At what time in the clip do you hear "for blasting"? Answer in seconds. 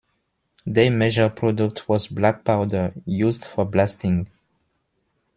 3.45-4.31